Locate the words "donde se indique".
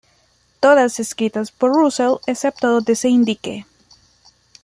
2.71-3.67